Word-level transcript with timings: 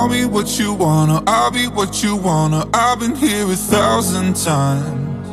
Call 0.00 0.08
me 0.08 0.24
what 0.24 0.58
you 0.58 0.72
wanna, 0.72 1.22
I'll 1.26 1.50
be 1.50 1.66
what 1.66 2.02
you 2.02 2.16
wanna. 2.16 2.66
I've 2.72 3.00
been 3.00 3.14
here 3.14 3.44
a 3.44 3.54
thousand 3.54 4.34
times. 4.34 5.28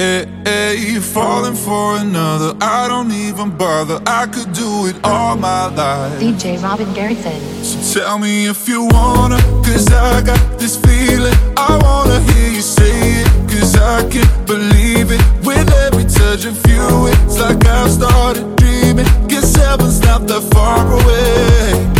Eh, 0.00 0.24
hey, 0.24 0.28
hey, 0.46 0.92
you're 0.92 1.02
falling 1.02 1.54
for 1.54 1.98
another. 1.98 2.56
I 2.62 2.88
don't 2.88 3.12
even 3.12 3.54
bother. 3.58 4.00
I 4.06 4.24
could 4.28 4.54
do 4.54 4.86
it 4.86 4.96
all 5.04 5.36
my 5.36 5.66
life. 5.74 6.18
DJ 6.18 6.56
Robin 6.62 6.90
Garrison. 6.94 7.38
So 7.62 8.00
tell 8.00 8.18
me 8.18 8.46
if 8.46 8.66
you 8.66 8.86
wanna, 8.86 9.36
cause 9.62 9.86
I 9.92 10.22
got 10.22 10.58
this 10.58 10.76
feeling. 10.76 11.36
I 11.58 11.78
wanna 11.82 12.18
hear 12.32 12.52
you 12.52 12.62
say 12.62 13.20
it, 13.20 13.28
cause 13.50 13.76
I 13.76 14.08
can't 14.08 14.46
believe 14.46 15.10
it. 15.10 15.20
With 15.44 15.70
every 15.84 16.04
touch 16.04 16.46
of 16.46 16.56
you, 16.66 17.08
it's 17.08 17.38
like 17.38 17.66
I've 17.66 17.90
started 17.90 18.56
dreaming. 18.56 19.04
Guess 19.28 19.54
heaven's 19.54 20.00
not 20.00 20.26
that 20.28 20.44
far 20.50 20.80
away. 21.02 21.99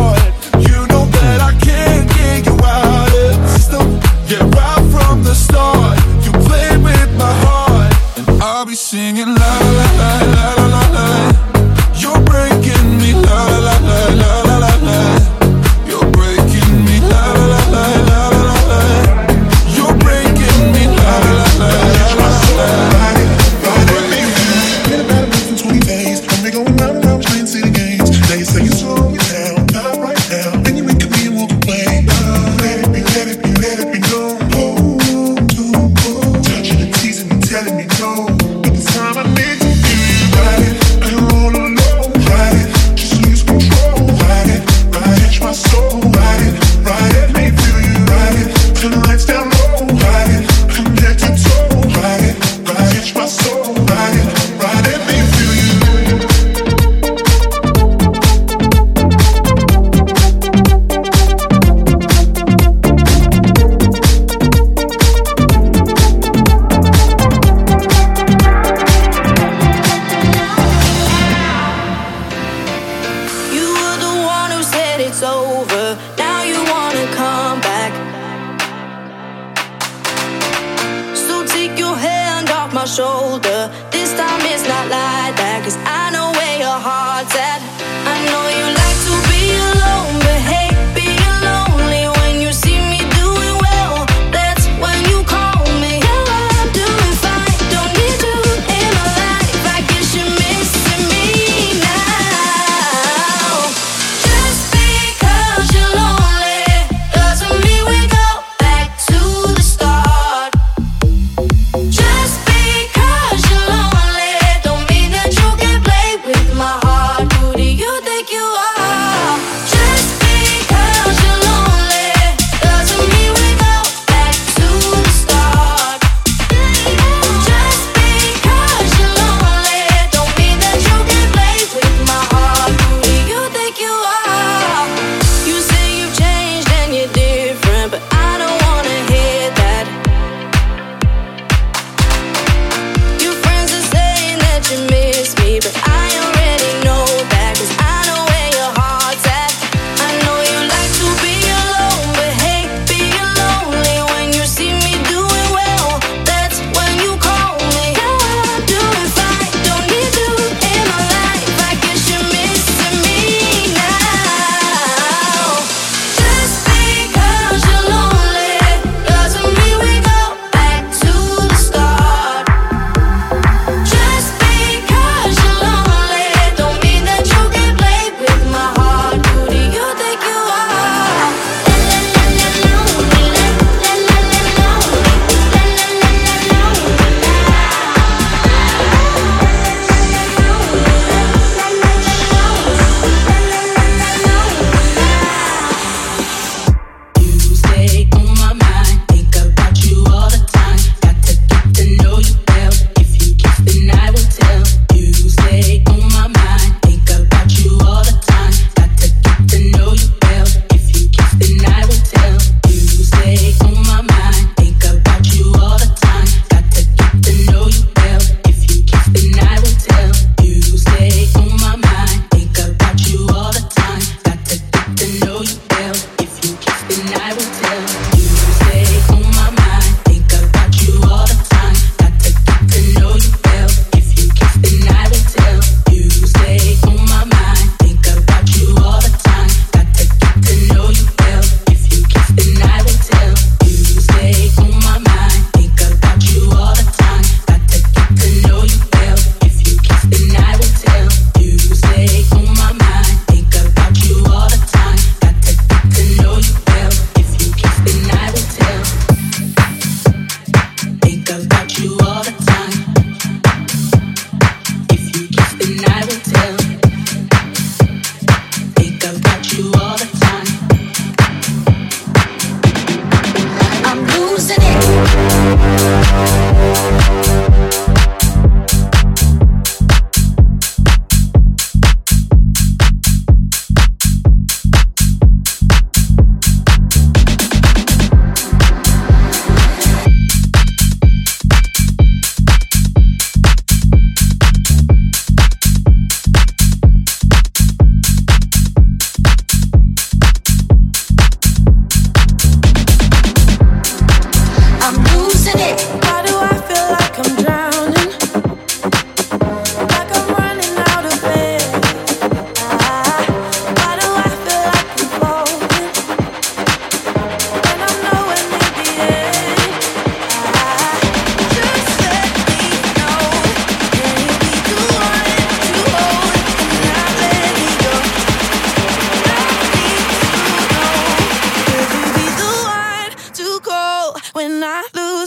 we 8.71 8.75
singing 8.75 9.35
love. 9.35 9.70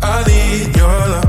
I 0.03 0.25
need 0.27 0.77
your 0.77 0.87
love. 0.87 1.26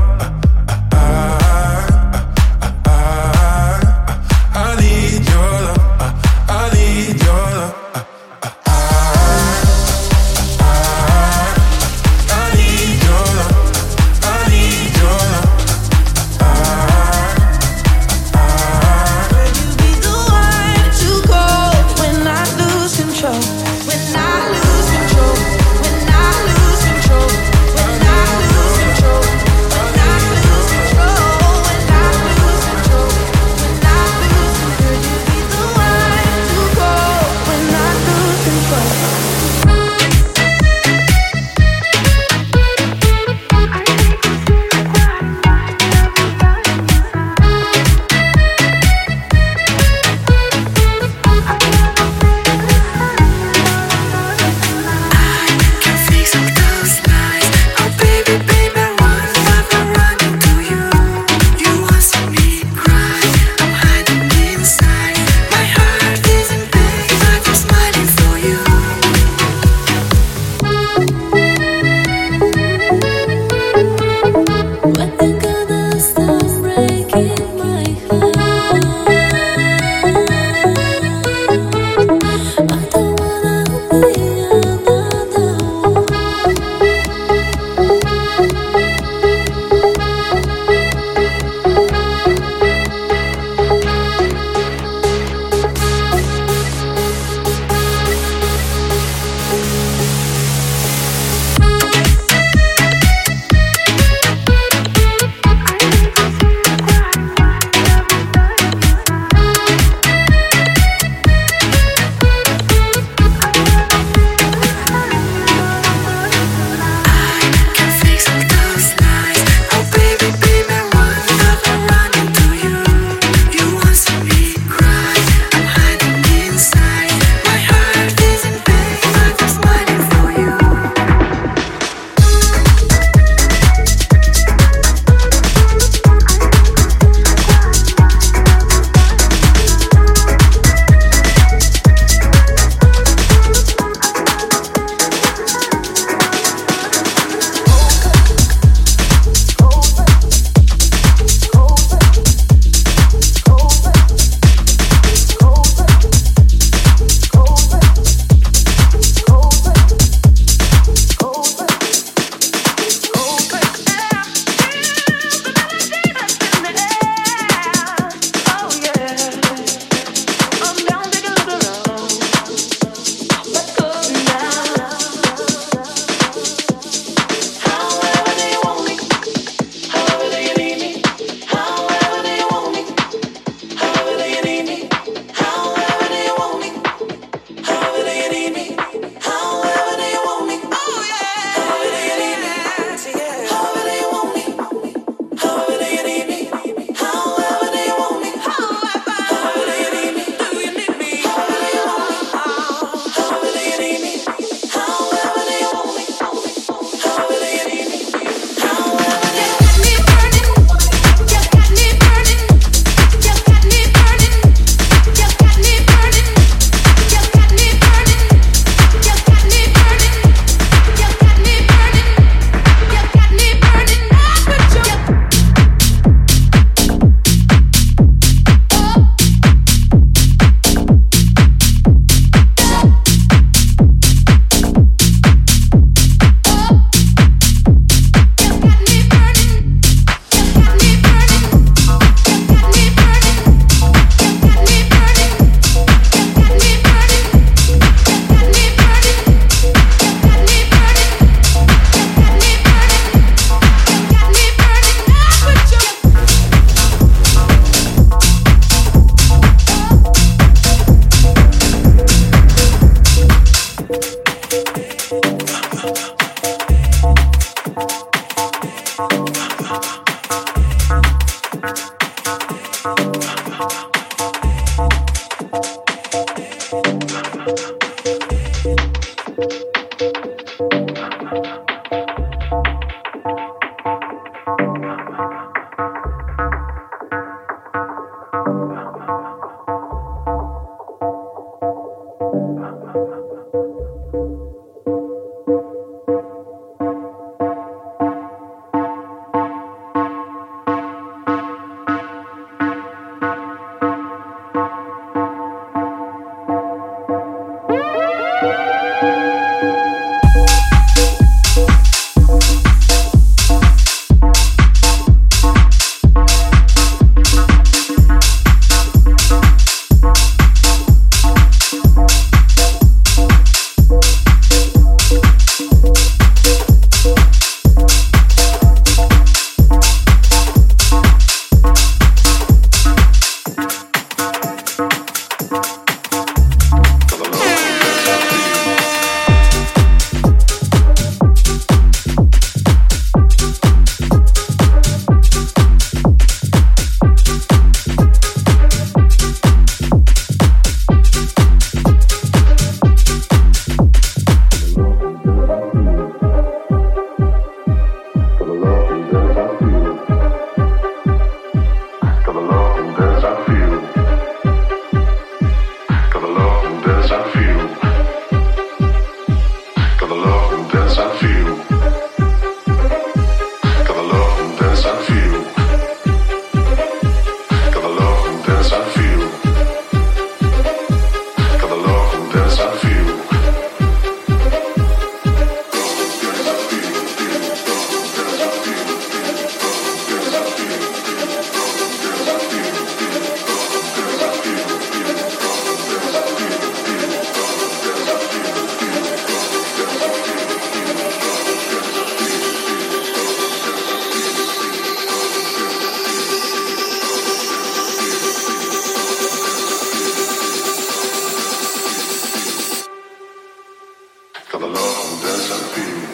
for 414.48 414.58
the 414.58 414.66
love 414.66 415.12
of 415.12 415.20
dancing. 415.20 416.08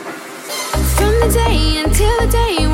From 0.97 1.21
the 1.21 1.33
day 1.33 1.83
until 1.85 2.21
the 2.21 2.27
day. 2.33 2.74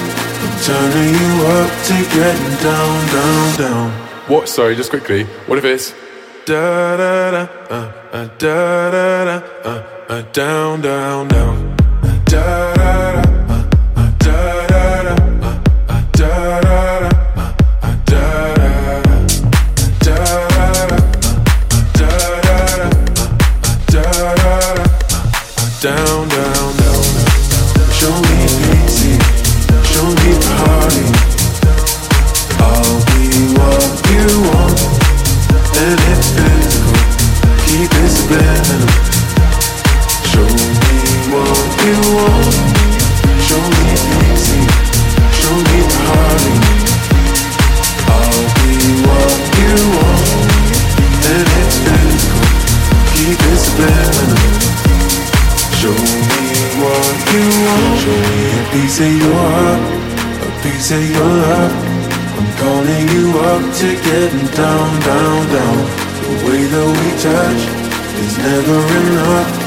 Turning 0.65 1.13
you 1.21 1.31
up 1.57 1.71
to 1.87 1.95
getting 2.15 2.55
down, 2.63 3.07
down, 3.15 3.57
down. 3.59 3.91
What? 4.27 4.47
Sorry, 4.47 4.75
just 4.75 4.89
quickly. 4.89 5.23
What 5.47 5.57
if 5.57 5.65
it's 5.65 5.93
da 6.45 6.97
da 6.97 7.31
da 7.31 7.47
uh, 7.69 7.91
uh, 8.11 8.27
da 8.37 8.91
da 8.91 9.25
da 9.25 9.35
uh, 9.63 9.83
uh, 10.09 10.21
down, 10.33 10.81
down, 10.81 11.27
down. 11.27 11.75
Da 12.25 12.73
da 12.73 13.21
da. 13.21 13.30
Down, 64.55 64.99
down, 65.01 65.47
down. 65.47 65.77
The 66.21 66.45
way 66.45 66.61
that 66.71 66.87
we 66.97 67.09
touch 67.25 67.61
is 68.23 68.37
never 68.37 68.77
enough. 68.99 69.60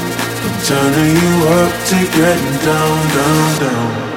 Turning 0.65 1.15
you 1.15 1.47
up 1.47 1.85
to 1.85 1.95
getting 2.17 2.65
down, 2.65 3.07
down, 3.13 3.59
down. 3.59 4.14